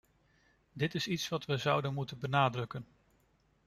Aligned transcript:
Dit 0.73 0.95
is 0.95 1.07
iets 1.07 1.27
dat 1.29 1.45
wij 1.45 1.57
zouden 1.57 1.93
moeten 1.93 2.19
benadrukken. 2.19 2.87